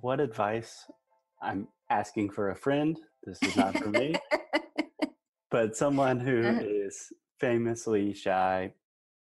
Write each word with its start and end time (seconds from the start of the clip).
what 0.00 0.20
advice? 0.20 0.84
I'm 1.42 1.68
asking 1.90 2.30
for 2.30 2.50
a 2.50 2.56
friend. 2.56 2.98
This 3.24 3.42
is 3.42 3.56
not 3.56 3.76
for 3.78 3.88
me, 3.90 4.14
but 5.50 5.76
someone 5.76 6.20
who 6.20 6.42
Uh-huh. 6.48 6.62
is 6.64 7.12
famously 7.40 8.14
shy. 8.14 8.74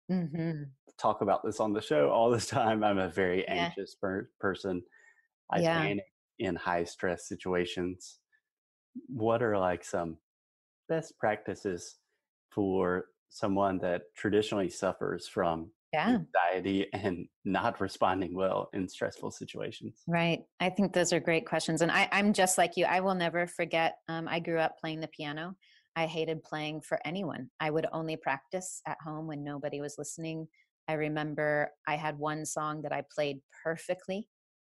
Mhm. 0.10 0.72
Talk 0.98 1.22
about 1.22 1.44
this 1.44 1.60
on 1.60 1.74
the 1.74 1.82
show 1.82 2.10
all 2.10 2.30
the 2.30 2.40
time. 2.40 2.84
I'm 2.84 3.00
a 3.00 3.10
very 3.10 3.44
Yeah. 3.44 3.66
anxious 3.68 3.96
per- 3.96 4.30
person. 4.40 4.84
I 5.50 5.60
Yeah. 5.62 5.82
panic 5.84 6.06
in 6.40 6.56
high 6.56 6.84
stress 6.84 7.28
situations. 7.28 8.20
What 9.08 9.42
are 9.42 9.58
like 9.58 9.84
some 9.84 10.18
best 10.88 11.18
practices 11.18 12.00
for 12.52 13.10
someone 13.30 13.80
that 13.80 14.14
traditionally 14.16 14.70
suffers 14.70 15.28
from 15.28 15.72
Yeah. 15.94 16.18
anxiety 16.36 16.88
and 16.92 17.28
not 17.46 17.80
responding 17.80 18.36
well 18.36 18.70
in 18.74 18.90
stressful 18.90 19.32
situations? 19.32 20.02
Right. 20.08 20.40
I 20.60 20.70
think 20.70 20.92
those 20.92 21.14
are 21.14 21.20
great 21.20 21.46
questions. 21.46 21.82
And 21.82 21.92
I, 21.92 22.10
I'm 22.12 22.34
just 22.34 22.58
like 22.58 22.72
you. 22.76 22.86
I 22.86 23.00
will 23.00 23.14
never 23.16 23.46
forget. 23.46 23.98
Um, 24.10 24.28
I 24.28 24.40
grew 24.40 24.60
up 24.60 24.78
playing 24.80 25.02
the 25.02 25.08
piano. 25.08 25.56
I 25.96 26.08
hated 26.08 26.44
playing 26.44 26.82
for 26.82 27.00
anyone. 27.06 27.50
I 27.60 27.70
would 27.70 27.86
only 27.94 28.18
practice 28.18 28.82
at 28.88 28.98
home 29.06 29.28
when 29.28 29.44
nobody 29.44 29.80
was 29.80 29.96
listening. 30.00 30.48
I 30.88 30.94
remember 30.94 31.70
I 31.88 31.96
had 31.96 32.18
one 32.18 32.46
song 32.46 32.82
that 32.82 32.92
I 32.92 33.04
played 33.14 33.40
perfectly 33.64 34.28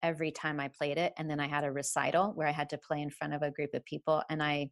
every 0.02 0.30
time 0.30 0.60
I 0.60 0.68
played 0.68 0.98
it. 0.98 1.12
And 1.18 1.28
then 1.28 1.40
I 1.40 1.48
had 1.48 1.64
a 1.64 1.72
recital 1.72 2.32
where 2.34 2.46
I 2.46 2.52
had 2.52 2.70
to 2.70 2.78
play 2.78 3.02
in 3.02 3.10
front 3.10 3.34
of 3.34 3.42
a 3.42 3.50
group 3.50 3.74
of 3.74 3.84
people 3.84 4.22
and 4.30 4.42
I 4.42 4.70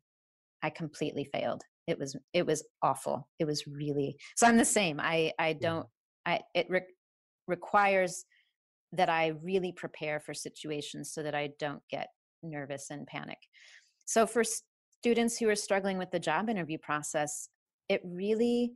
I 0.62 0.70
completely 0.70 1.28
failed. 1.32 1.62
It 1.86 1.98
was 1.98 2.16
it 2.32 2.46
was 2.46 2.64
awful. 2.82 3.28
It 3.38 3.44
was 3.44 3.66
really 3.66 4.16
so 4.36 4.46
I'm 4.46 4.56
the 4.56 4.64
same. 4.64 5.00
I 5.00 5.32
I 5.38 5.52
don't 5.52 5.86
I 6.26 6.40
it 6.54 6.66
re- 6.68 6.82
requires 7.46 8.24
that 8.92 9.08
I 9.08 9.34
really 9.42 9.72
prepare 9.72 10.20
for 10.20 10.34
situations 10.34 11.12
so 11.12 11.22
that 11.22 11.34
I 11.34 11.50
don't 11.58 11.82
get 11.90 12.08
nervous 12.42 12.90
and 12.90 13.06
panic. 13.06 13.38
So, 14.04 14.26
for 14.26 14.44
students 15.00 15.38
who 15.38 15.48
are 15.48 15.56
struggling 15.56 15.98
with 15.98 16.10
the 16.10 16.18
job 16.18 16.48
interview 16.48 16.78
process, 16.78 17.48
it 17.88 18.00
really 18.04 18.72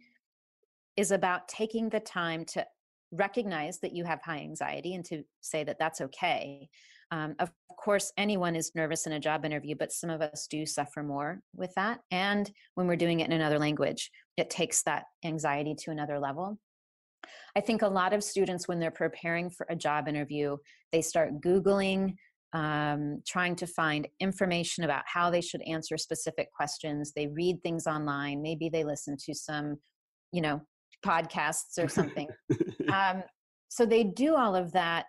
is 0.96 1.10
about 1.10 1.48
taking 1.48 1.88
the 1.88 2.00
time 2.00 2.44
to 2.44 2.66
recognize 3.12 3.80
that 3.80 3.94
you 3.94 4.04
have 4.04 4.20
high 4.22 4.38
anxiety 4.38 4.94
and 4.94 5.04
to 5.04 5.22
say 5.40 5.64
that 5.64 5.78
that's 5.78 6.00
okay. 6.00 6.68
Um, 7.10 7.34
of 7.40 7.50
course, 7.76 8.12
anyone 8.16 8.54
is 8.54 8.72
nervous 8.74 9.06
in 9.06 9.12
a 9.12 9.20
job 9.20 9.44
interview, 9.44 9.74
but 9.76 9.92
some 9.92 10.10
of 10.10 10.20
us 10.20 10.46
do 10.48 10.64
suffer 10.64 11.02
more 11.02 11.40
with 11.54 11.74
that. 11.74 12.00
And 12.10 12.50
when 12.74 12.86
we're 12.86 12.96
doing 12.96 13.20
it 13.20 13.26
in 13.26 13.32
another 13.32 13.58
language, 13.58 14.10
it 14.36 14.50
takes 14.50 14.82
that 14.84 15.04
anxiety 15.24 15.74
to 15.80 15.90
another 15.90 16.20
level. 16.20 16.58
I 17.56 17.60
think 17.60 17.82
a 17.82 17.88
lot 17.88 18.12
of 18.12 18.22
students, 18.22 18.68
when 18.68 18.78
they're 18.78 18.90
preparing 18.90 19.50
for 19.50 19.66
a 19.68 19.76
job 19.76 20.08
interview, 20.08 20.56
they 20.92 21.02
start 21.02 21.40
Googling, 21.40 22.14
um, 22.52 23.22
trying 23.26 23.56
to 23.56 23.66
find 23.66 24.08
information 24.18 24.84
about 24.84 25.04
how 25.06 25.30
they 25.30 25.40
should 25.40 25.62
answer 25.62 25.96
specific 25.96 26.52
questions. 26.52 27.12
They 27.14 27.28
read 27.28 27.62
things 27.62 27.86
online. 27.86 28.42
Maybe 28.42 28.68
they 28.68 28.84
listen 28.84 29.16
to 29.24 29.34
some, 29.34 29.78
you 30.32 30.40
know, 30.40 30.60
podcasts 31.04 31.78
or 31.78 31.88
something. 31.88 32.28
um, 32.92 33.22
so 33.68 33.86
they 33.86 34.04
do 34.04 34.34
all 34.34 34.56
of 34.56 34.72
that, 34.72 35.06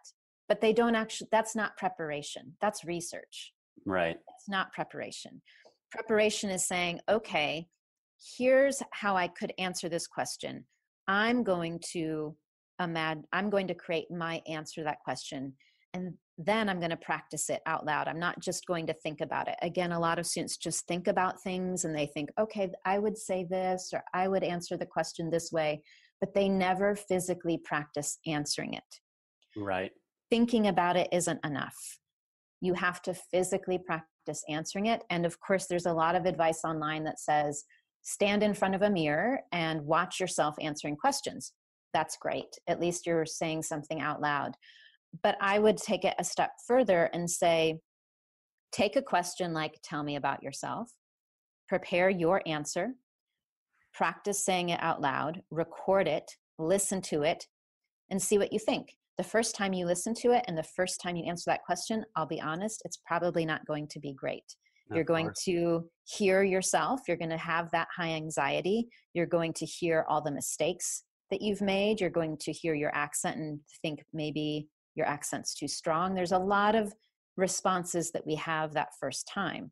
but 0.47 0.61
they 0.61 0.73
don't 0.73 0.95
actually, 0.95 1.29
that's 1.31 1.55
not 1.55 1.77
preparation. 1.77 2.55
That's 2.61 2.85
research. 2.85 3.53
right. 3.85 4.17
It's 4.37 4.49
not 4.49 4.71
preparation. 4.71 5.41
Preparation 5.91 6.49
is 6.49 6.67
saying, 6.67 6.99
okay, 7.09 7.67
here's 8.37 8.81
how 8.91 9.17
I 9.17 9.27
could 9.27 9.51
answer 9.57 9.89
this 9.89 10.07
question. 10.07 10.65
I'm 11.11 11.43
going 11.43 11.77
to 11.91 12.33
imagine, 12.79 13.25
I'm 13.33 13.49
going 13.49 13.67
to 13.67 13.73
create 13.73 14.09
my 14.09 14.41
answer 14.47 14.79
to 14.79 14.85
that 14.85 14.99
question. 15.03 15.53
And 15.93 16.13
then 16.37 16.69
I'm 16.69 16.79
going 16.79 16.91
to 16.91 16.97
practice 16.97 17.49
it 17.49 17.59
out 17.65 17.85
loud. 17.85 18.07
I'm 18.07 18.17
not 18.17 18.39
just 18.39 18.65
going 18.65 18.87
to 18.87 18.93
think 18.93 19.19
about 19.19 19.49
it. 19.49 19.55
Again, 19.61 19.91
a 19.91 19.99
lot 19.99 20.19
of 20.19 20.25
students 20.25 20.55
just 20.55 20.87
think 20.87 21.09
about 21.09 21.43
things 21.43 21.83
and 21.83 21.93
they 21.93 22.05
think, 22.05 22.29
okay, 22.39 22.71
I 22.85 22.97
would 22.97 23.17
say 23.17 23.43
this 23.43 23.91
or 23.93 24.01
I 24.13 24.29
would 24.29 24.41
answer 24.41 24.77
the 24.77 24.85
question 24.85 25.29
this 25.29 25.51
way, 25.51 25.81
but 26.21 26.33
they 26.33 26.47
never 26.47 26.95
physically 26.95 27.57
practice 27.57 28.17
answering 28.25 28.73
it 28.75 29.01
Right. 29.57 29.91
thinking 30.29 30.67
about 30.67 30.95
it 30.95 31.09
isn't 31.11 31.45
enough. 31.45 31.75
You 32.61 32.73
have 32.75 33.01
to 33.01 33.13
physically 33.13 33.79
practice 33.85 34.45
answering 34.47 34.85
it. 34.85 35.03
And 35.09 35.25
of 35.25 35.41
course, 35.41 35.65
there's 35.67 35.87
a 35.87 35.93
lot 35.93 36.15
of 36.15 36.25
advice 36.25 36.61
online 36.63 37.03
that 37.03 37.19
says 37.19 37.65
stand 38.03 38.43
in 38.43 38.53
front 38.53 38.75
of 38.75 38.81
a 38.81 38.89
mirror 38.89 39.41
and 39.51 39.81
watch 39.81 40.19
yourself 40.19 40.55
answering 40.59 40.95
questions. 40.95 41.53
That's 41.93 42.17
great. 42.17 42.57
At 42.67 42.79
least 42.79 43.05
you're 43.05 43.25
saying 43.25 43.63
something 43.63 44.01
out 44.01 44.21
loud. 44.21 44.55
But 45.23 45.37
I 45.41 45.59
would 45.59 45.77
take 45.77 46.05
it 46.05 46.15
a 46.17 46.23
step 46.23 46.51
further 46.65 47.09
and 47.13 47.29
say, 47.29 47.79
take 48.71 48.95
a 48.95 49.01
question 49.01 49.53
like, 49.53 49.79
tell 49.83 50.03
me 50.03 50.15
about 50.15 50.41
yourself, 50.41 50.89
prepare 51.67 52.09
your 52.09 52.41
answer, 52.45 52.93
practice 53.93 54.45
saying 54.45 54.69
it 54.69 54.79
out 54.81 55.01
loud, 55.01 55.41
record 55.51 56.07
it, 56.07 56.31
listen 56.57 57.01
to 57.01 57.23
it, 57.23 57.45
and 58.09 58.21
see 58.21 58.37
what 58.37 58.53
you 58.53 58.59
think. 58.59 58.95
The 59.17 59.23
first 59.23 59.55
time 59.55 59.73
you 59.73 59.85
listen 59.85 60.13
to 60.21 60.31
it 60.31 60.45
and 60.47 60.57
the 60.57 60.63
first 60.63 61.01
time 61.01 61.15
you 61.15 61.25
answer 61.25 61.51
that 61.51 61.63
question, 61.63 62.05
I'll 62.15 62.25
be 62.25 62.41
honest, 62.41 62.81
it's 62.85 63.01
probably 63.05 63.45
not 63.45 63.65
going 63.65 63.87
to 63.89 63.99
be 63.99 64.13
great. 64.13 64.55
You're 64.93 65.03
going 65.03 65.31
to 65.45 65.89
hear 66.05 66.43
yourself. 66.43 67.01
You're 67.07 67.17
going 67.17 67.29
to 67.29 67.37
have 67.37 67.71
that 67.71 67.87
high 67.95 68.11
anxiety. 68.11 68.87
You're 69.13 69.25
going 69.25 69.53
to 69.53 69.65
hear 69.65 70.05
all 70.09 70.21
the 70.21 70.31
mistakes 70.31 71.03
that 71.29 71.41
you've 71.41 71.61
made. 71.61 72.01
You're 72.01 72.09
going 72.09 72.37
to 72.41 72.51
hear 72.51 72.73
your 72.73 72.93
accent 72.93 73.37
and 73.37 73.59
think 73.81 74.03
maybe 74.13 74.67
your 74.95 75.05
accent's 75.05 75.53
too 75.55 75.67
strong. 75.67 76.13
There's 76.13 76.33
a 76.33 76.37
lot 76.37 76.75
of 76.75 76.93
responses 77.37 78.11
that 78.11 78.25
we 78.25 78.35
have 78.35 78.73
that 78.73 78.89
first 78.99 79.27
time. 79.33 79.71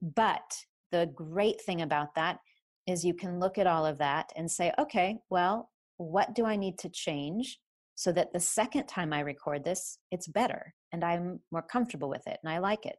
But 0.00 0.56
the 0.92 1.10
great 1.14 1.60
thing 1.60 1.82
about 1.82 2.14
that 2.14 2.38
is 2.86 3.04
you 3.04 3.14
can 3.14 3.40
look 3.40 3.58
at 3.58 3.66
all 3.66 3.84
of 3.84 3.98
that 3.98 4.30
and 4.36 4.50
say, 4.50 4.72
okay, 4.78 5.18
well, 5.30 5.70
what 5.96 6.34
do 6.34 6.44
I 6.44 6.56
need 6.56 6.78
to 6.78 6.88
change 6.88 7.58
so 7.96 8.12
that 8.12 8.32
the 8.32 8.40
second 8.40 8.86
time 8.86 9.12
I 9.12 9.20
record 9.20 9.64
this, 9.64 9.98
it's 10.12 10.28
better 10.28 10.74
and 10.92 11.02
I'm 11.02 11.40
more 11.50 11.62
comfortable 11.62 12.08
with 12.08 12.26
it 12.26 12.38
and 12.42 12.52
I 12.52 12.58
like 12.58 12.86
it? 12.86 12.96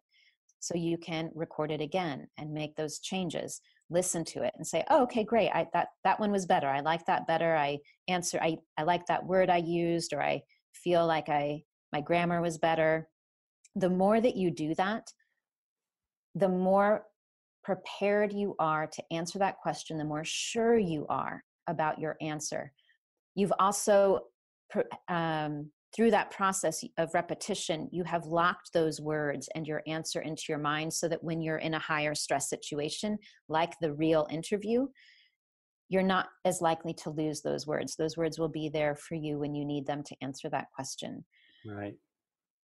So 0.59 0.75
you 0.75 0.97
can 0.97 1.29
record 1.35 1.71
it 1.71 1.81
again 1.81 2.27
and 2.37 2.51
make 2.51 2.75
those 2.75 2.99
changes. 2.99 3.61
Listen 3.89 4.23
to 4.25 4.43
it 4.43 4.53
and 4.57 4.65
say, 4.65 4.83
"Oh, 4.89 5.03
okay, 5.03 5.23
great. 5.23 5.49
I 5.51 5.67
that 5.73 5.89
that 6.03 6.19
one 6.19 6.31
was 6.31 6.45
better. 6.45 6.67
I 6.67 6.81
like 6.81 7.05
that 7.05 7.27
better. 7.27 7.55
I 7.55 7.79
answer. 8.07 8.39
I 8.41 8.57
I 8.77 8.83
like 8.83 9.05
that 9.05 9.25
word 9.25 9.49
I 9.49 9.57
used, 9.57 10.13
or 10.13 10.21
I 10.21 10.41
feel 10.73 11.05
like 11.05 11.29
I 11.29 11.63
my 11.93 12.01
grammar 12.01 12.41
was 12.41 12.57
better." 12.57 13.07
The 13.75 13.89
more 13.89 14.19
that 14.19 14.35
you 14.35 14.51
do 14.51 14.73
that, 14.75 15.07
the 16.35 16.49
more 16.49 17.05
prepared 17.63 18.33
you 18.33 18.55
are 18.59 18.87
to 18.87 19.03
answer 19.11 19.39
that 19.39 19.57
question, 19.57 19.97
the 19.97 20.03
more 20.05 20.23
sure 20.23 20.77
you 20.77 21.05
are 21.09 21.43
about 21.67 21.99
your 21.99 22.15
answer. 22.21 22.71
You've 23.35 23.53
also, 23.59 24.21
um, 25.09 25.71
through 25.97 26.11
that 26.11 26.29
process 26.29 26.83
of 26.97 27.13
repetition, 27.15 27.89
you 27.91 28.03
have 28.03 28.23
locked 28.25 28.71
those 28.71 29.01
words 29.01 29.49
and 29.55 29.65
your 29.65 29.81
answer 29.87 30.21
into 30.21 30.43
your 30.47 30.59
mind 30.59 30.93
so 30.93 31.09
that 31.09 31.23
when 31.23 31.41
you're 31.41 31.57
in 31.57 31.73
a 31.73 31.79
higher 31.79 32.13
stress 32.13 32.49
situation, 32.49 33.17
like 33.49 33.73
the 33.81 33.91
real 33.93 34.27
interview, 34.29 34.85
you're 35.89 36.03
not 36.03 36.27
as 36.45 36.61
likely 36.61 36.93
to 36.93 37.09
lose 37.09 37.41
those 37.41 37.65
words. 37.65 37.95
Those 37.95 38.15
words 38.15 38.37
will 38.37 38.49
be 38.49 38.69
there 38.69 38.95
for 38.95 39.15
you 39.15 39.39
when 39.39 39.55
you 39.55 39.65
need 39.65 39.87
them 39.87 40.03
to 40.03 40.15
answer 40.21 40.49
that 40.51 40.67
question 40.75 41.25
Right. 41.65 41.95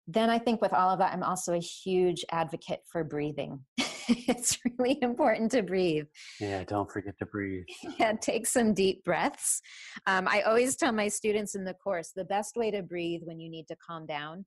then 0.06 0.30
I 0.30 0.38
think 0.38 0.62
with 0.62 0.72
all 0.72 0.90
of 0.90 1.00
that, 1.00 1.12
I'm 1.12 1.24
also 1.24 1.54
a 1.54 1.58
huge 1.58 2.24
advocate 2.30 2.80
for 2.90 3.02
breathing. 3.02 3.58
it's 4.28 4.58
really 4.64 4.98
important 5.02 5.50
to 5.52 5.62
breathe. 5.62 6.06
Yeah. 6.40 6.64
Don't 6.64 6.90
forget 6.90 7.18
to 7.18 7.26
breathe. 7.26 7.64
Yeah, 7.98 8.12
take 8.20 8.46
some 8.46 8.74
deep 8.74 9.04
breaths. 9.04 9.60
Um, 10.06 10.28
I 10.28 10.42
always 10.42 10.76
tell 10.76 10.92
my 10.92 11.08
students 11.08 11.54
in 11.54 11.64
the 11.64 11.74
course 11.74 12.12
the 12.14 12.24
best 12.24 12.56
way 12.56 12.70
to 12.70 12.82
breathe 12.82 13.22
when 13.24 13.40
you 13.40 13.50
need 13.50 13.66
to 13.68 13.76
calm 13.76 14.06
down 14.06 14.44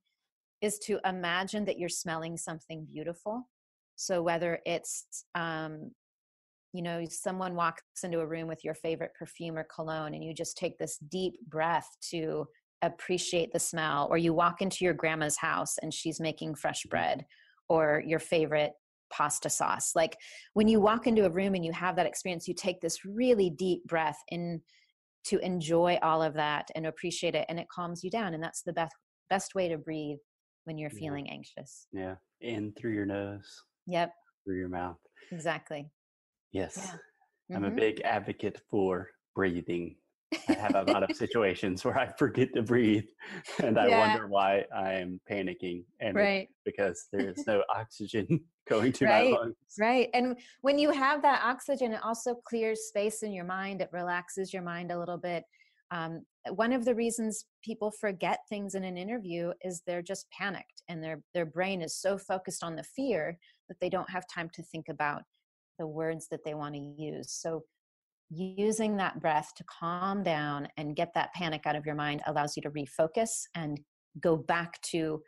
is 0.61 0.77
to 0.79 0.99
imagine 1.05 1.65
that 1.65 1.79
you're 1.79 1.89
smelling 1.89 2.37
something 2.37 2.85
beautiful. 2.85 3.49
So 3.95 4.21
whether 4.21 4.59
it's 4.65 5.25
um, 5.35 5.91
you 6.73 6.81
know 6.81 7.03
someone 7.09 7.55
walks 7.55 7.83
into 8.03 8.19
a 8.19 8.27
room 8.27 8.47
with 8.47 8.63
your 8.63 8.75
favorite 8.75 9.11
perfume 9.17 9.57
or 9.57 9.65
cologne 9.73 10.13
and 10.13 10.23
you 10.23 10.33
just 10.33 10.57
take 10.57 10.77
this 10.77 10.97
deep 11.09 11.33
breath 11.47 11.89
to 12.11 12.45
appreciate 12.81 13.51
the 13.51 13.59
smell 13.59 14.07
or 14.09 14.17
you 14.17 14.33
walk 14.33 14.61
into 14.61 14.85
your 14.85 14.93
grandma's 14.93 15.37
house 15.37 15.77
and 15.81 15.93
she's 15.93 16.19
making 16.19 16.55
fresh 16.55 16.83
bread 16.83 17.25
or 17.67 18.03
your 18.05 18.19
favorite 18.19 18.73
pasta 19.09 19.49
sauce 19.49 19.95
like 19.95 20.17
when 20.53 20.67
you 20.67 20.79
walk 20.79 21.07
into 21.07 21.25
a 21.25 21.29
room 21.29 21.55
and 21.55 21.65
you 21.65 21.71
have 21.71 21.95
that 21.95 22.05
experience 22.05 22.47
you 22.47 22.53
take 22.53 22.81
this 22.81 23.03
really 23.05 23.49
deep 23.49 23.83
breath 23.85 24.17
in 24.29 24.61
to 25.25 25.37
enjoy 25.39 25.97
all 26.01 26.21
of 26.23 26.33
that 26.35 26.69
and 26.75 26.85
appreciate 26.85 27.35
it 27.35 27.45
and 27.49 27.59
it 27.59 27.67
calms 27.69 28.03
you 28.03 28.09
down 28.09 28.33
and 28.33 28.43
that's 28.43 28.63
the 28.63 28.73
best 28.73 28.95
best 29.29 29.55
way 29.55 29.67
to 29.67 29.77
breathe 29.77 30.17
when 30.65 30.77
you're 30.77 30.89
Yeah. 30.91 30.99
feeling 30.99 31.29
anxious 31.29 31.87
Yeah. 31.91 32.15
In 32.41 32.73
through 32.73 32.93
your 32.93 33.05
nose, 33.05 33.63
yep 33.85 34.13
through 34.45 34.57
your 34.59 34.69
mouth. 34.69 34.97
exactly 35.31 35.91
Yes. 36.51 36.77
Yeah. 36.77 36.97
I'm 37.53 37.63
a 37.63 37.71
Mhm. 37.71 37.75
big 37.75 38.01
advocate 38.01 38.61
for 38.69 39.09
breathing. 39.35 39.97
I 40.47 40.53
have 40.53 40.75
a 40.75 40.91
lot 40.91 41.09
of 41.09 41.15
situations 41.15 41.83
where 41.83 41.97
I 41.97 42.07
forget 42.17 42.53
to 42.53 42.61
breathe 42.61 43.07
and 43.63 43.79
I 43.79 43.87
yeah. 43.87 43.99
wonder 43.99 44.27
why 44.27 44.65
I 44.75 44.93
am 44.93 45.19
panicking. 45.29 45.83
And 45.99 46.15
right. 46.15 46.47
because 46.65 47.07
there 47.11 47.29
is 47.29 47.43
no 47.47 47.63
oxygen 47.73 48.39
going 48.69 48.91
to 48.93 49.05
right. 49.05 49.31
my 49.31 49.37
lungs. 49.37 49.55
Right. 49.79 50.09
And 50.13 50.37
when 50.61 50.77
you 50.77 50.91
have 50.91 51.21
that 51.23 51.41
oxygen, 51.43 51.93
it 51.93 52.03
also 52.03 52.35
clears 52.45 52.81
space 52.87 53.23
in 53.23 53.31
your 53.31 53.45
mind. 53.45 53.81
It 53.81 53.89
relaxes 53.91 54.53
your 54.53 54.61
mind 54.61 54.91
a 54.91 54.99
little 54.99 55.17
bit. 55.17 55.43
Um, 55.91 56.23
one 56.51 56.71
of 56.71 56.85
the 56.85 56.93
reasons 56.93 57.45
people 57.63 57.91
forget 57.91 58.39
things 58.47 58.75
in 58.75 58.83
an 58.83 58.97
interview 58.97 59.51
is 59.63 59.81
they're 59.85 60.03
just 60.03 60.27
panicked 60.31 60.83
and 60.87 61.03
their 61.03 61.21
their 61.33 61.47
brain 61.47 61.81
is 61.81 61.95
so 61.95 62.17
focused 62.17 62.63
on 62.63 62.75
the 62.75 62.83
fear 62.83 63.37
that 63.67 63.79
they 63.81 63.89
don't 63.89 64.09
have 64.09 64.25
time 64.33 64.49
to 64.53 64.63
think 64.63 64.87
about 64.87 65.23
the 65.79 65.87
words 65.87 66.27
that 66.29 66.43
they 66.45 66.53
want 66.53 66.75
to 66.75 66.79
use. 66.79 67.31
So 67.31 67.63
using 68.29 68.97
that 68.97 69.19
breath 69.19 69.53
to 69.55 69.63
calm 69.63 70.23
down 70.23 70.67
and 70.77 70.95
get 70.95 71.13
that 71.15 71.33
panic 71.33 71.63
out 71.65 71.75
of 71.75 71.85
your 71.85 71.95
mind 71.95 72.21
allows 72.27 72.55
you 72.55 72.61
to 72.61 72.71
refocus 72.71 73.43
and 73.55 73.79
go 74.19 74.37
back 74.37 74.81
to 74.81 75.21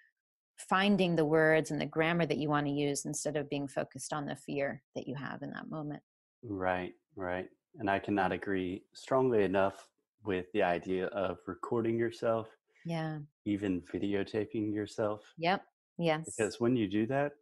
finding 0.70 1.16
the 1.16 1.26
words 1.26 1.72
and 1.72 1.82
the 1.82 1.86
grammar 1.86 2.26
that 2.26 2.38
you 2.38 2.50
want 2.50 2.68
to 2.68 2.72
use 2.72 3.06
instead 3.06 3.36
of 3.36 3.50
being 3.50 3.68
focused 3.68 4.14
on 4.14 4.26
the 4.26 4.36
fear 4.36 4.84
that 4.96 5.08
you 5.08 5.16
have 5.16 5.42
in 5.42 5.50
that 5.52 5.70
moment. 5.70 6.02
Right, 6.44 6.94
right. 7.16 7.48
And 7.80 7.90
I 7.90 8.00
cannot 8.00 8.32
agree 8.32 8.84
strongly 8.94 9.44
enough 9.44 9.88
with 10.24 10.46
the 10.54 10.62
idea 10.62 11.08
of 11.08 11.38
recording 11.48 11.98
yourself. 11.98 12.48
Yeah. 12.86 13.20
Even 13.46 13.82
videotaping 13.82 14.74
yourself. 14.74 15.22
Yep. 15.38 15.64
Yes. 15.98 16.26
Because 16.26 16.60
when 16.60 16.76
you 16.76 16.88
do 16.88 17.08
that, 17.08 17.34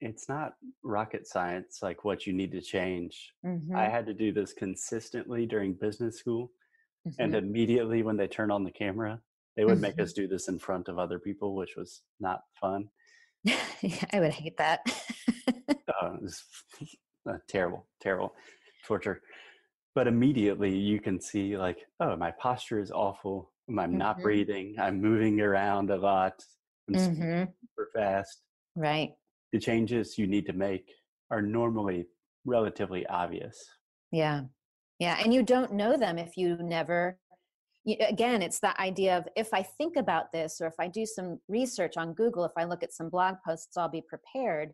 it's 0.00 0.28
not 0.28 0.54
rocket 0.82 1.26
science 1.26 1.78
like 1.82 2.04
what 2.04 2.26
you 2.26 2.32
need 2.32 2.52
to 2.52 2.60
change. 2.60 3.32
Mm-hmm. 3.44 3.74
I 3.74 3.88
had 3.88 4.06
to 4.06 4.14
do 4.14 4.32
this 4.32 4.52
consistently 4.52 5.46
during 5.46 5.74
business 5.74 6.18
school. 6.18 6.50
Mm-hmm. 7.06 7.22
And 7.22 7.34
immediately 7.34 8.02
when 8.02 8.16
they 8.16 8.26
turn 8.26 8.50
on 8.50 8.64
the 8.64 8.70
camera, 8.70 9.20
they 9.56 9.64
would 9.64 9.80
make 9.80 9.94
mm-hmm. 9.94 10.02
us 10.02 10.12
do 10.12 10.28
this 10.28 10.48
in 10.48 10.58
front 10.58 10.88
of 10.88 10.98
other 10.98 11.18
people, 11.18 11.54
which 11.54 11.76
was 11.76 12.02
not 12.20 12.40
fun. 12.60 12.88
I 13.46 14.20
would 14.20 14.32
hate 14.32 14.56
that. 14.58 14.80
uh, 15.48 15.52
it 15.68 16.22
was 16.22 16.42
uh, 17.30 17.38
terrible, 17.48 17.86
terrible 18.00 18.34
torture. 18.86 19.22
But 19.94 20.08
immediately 20.08 20.76
you 20.76 21.00
can 21.00 21.18
see, 21.18 21.56
like, 21.56 21.78
oh, 22.00 22.16
my 22.16 22.32
posture 22.32 22.80
is 22.80 22.90
awful. 22.90 23.50
I'm 23.68 23.96
not 23.96 24.16
mm-hmm. 24.16 24.22
breathing. 24.22 24.76
I'm 24.78 25.00
moving 25.00 25.40
around 25.40 25.90
a 25.90 25.96
lot. 25.96 26.34
I'm 26.88 26.94
mm-hmm. 26.94 27.44
super 27.44 27.90
fast. 27.94 28.42
Right 28.74 29.14
the 29.52 29.58
changes 29.58 30.18
you 30.18 30.26
need 30.26 30.46
to 30.46 30.52
make 30.52 30.90
are 31.30 31.42
normally 31.42 32.06
relatively 32.44 33.06
obvious. 33.06 33.64
Yeah. 34.12 34.42
Yeah. 34.98 35.18
And 35.22 35.32
you 35.34 35.42
don't 35.42 35.72
know 35.72 35.96
them 35.96 36.18
if 36.18 36.36
you 36.36 36.56
never, 36.60 37.18
again, 38.00 38.42
it's 38.42 38.60
that 38.60 38.78
idea 38.78 39.18
of 39.18 39.28
if 39.36 39.52
I 39.52 39.62
think 39.62 39.96
about 39.96 40.32
this 40.32 40.60
or 40.60 40.66
if 40.66 40.74
I 40.80 40.88
do 40.88 41.04
some 41.04 41.40
research 41.48 41.96
on 41.96 42.14
Google, 42.14 42.44
if 42.44 42.52
I 42.56 42.64
look 42.64 42.82
at 42.82 42.92
some 42.92 43.10
blog 43.10 43.36
posts, 43.44 43.76
I'll 43.76 43.88
be 43.88 44.02
prepared. 44.08 44.72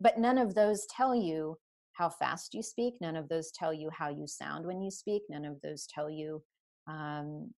But 0.00 0.18
none 0.18 0.38
of 0.38 0.54
those 0.54 0.86
tell 0.86 1.14
you 1.14 1.56
how 1.92 2.08
fast 2.08 2.54
you 2.54 2.62
speak. 2.62 2.94
None 3.00 3.16
of 3.16 3.28
those 3.28 3.50
tell 3.50 3.74
you 3.74 3.90
how 3.92 4.08
you 4.08 4.26
sound 4.26 4.64
when 4.66 4.80
you 4.80 4.90
speak. 4.90 5.22
None 5.28 5.44
of 5.44 5.60
those 5.62 5.86
tell 5.92 6.08
you 6.08 6.42
um, 6.88 7.52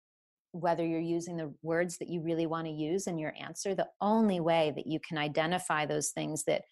whether 0.52 0.86
you're 0.86 1.00
using 1.00 1.38
the 1.38 1.54
words 1.62 1.98
that 1.98 2.10
you 2.10 2.22
really 2.22 2.46
want 2.46 2.68
to 2.68 2.74
use 2.74 3.08
in 3.08 3.18
your 3.18 3.34
answer, 3.40 3.74
the 3.74 3.88
only 4.02 4.40
way 4.40 4.74
that 4.76 4.88
you 4.88 5.00
can 5.08 5.18
identify 5.18 5.86
those 5.86 6.10
things 6.10 6.44
that 6.46 6.64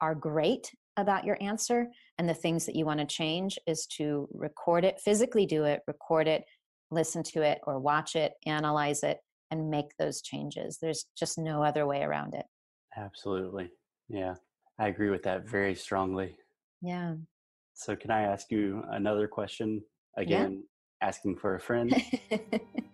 are 0.00 0.14
great 0.14 0.70
about 0.96 1.24
your 1.24 1.38
answer 1.40 1.86
and 2.18 2.28
the 2.28 2.34
things 2.34 2.66
that 2.66 2.74
you 2.74 2.84
want 2.84 3.00
to 3.00 3.06
change 3.06 3.58
is 3.66 3.86
to 3.86 4.28
record 4.32 4.84
it, 4.84 5.00
physically 5.00 5.46
do 5.46 5.64
it, 5.64 5.80
record 5.86 6.26
it, 6.26 6.42
listen 6.90 7.22
to 7.22 7.42
it, 7.42 7.58
or 7.66 7.78
watch 7.78 8.16
it, 8.16 8.32
analyze 8.46 9.02
it, 9.02 9.18
and 9.50 9.70
make 9.70 9.96
those 9.98 10.20
changes. 10.22 10.78
There's 10.80 11.06
just 11.16 11.38
no 11.38 11.62
other 11.62 11.86
way 11.86 12.02
around 12.02 12.34
it. 12.34 12.46
Absolutely. 12.96 13.70
Yeah. 14.08 14.34
I 14.78 14.88
agree 14.88 15.10
with 15.10 15.22
that 15.24 15.48
very 15.48 15.74
strongly. 15.74 16.36
Yeah. 16.82 17.14
So, 17.74 17.94
can 17.96 18.10
I 18.10 18.22
ask 18.22 18.50
you 18.50 18.82
another 18.90 19.28
question? 19.28 19.82
Again, 20.16 20.64
yeah. 21.00 21.08
asking 21.08 21.36
for 21.36 21.54
a 21.54 21.60
friend. 21.60 21.94